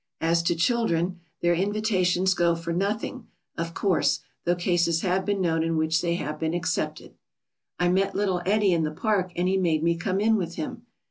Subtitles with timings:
[0.19, 5.61] As to children, their invitations go for nothing, of course, though cases have been known
[5.61, 7.13] in which they have been accepted.
[7.79, 10.87] "I met little Eddy in the park, and he made me come in with him."